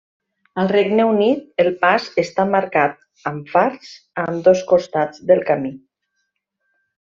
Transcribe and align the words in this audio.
Al 0.61 0.69
Regne 0.69 1.03
Unit, 1.09 1.43
el 1.63 1.69
pas 1.83 2.07
està 2.23 2.47
marcat 2.55 3.29
amb 3.33 3.53
fars 3.53 3.95
a 4.23 4.27
ambdós 4.33 4.67
costats 4.75 5.25
del 5.33 5.49
camí. 5.53 5.75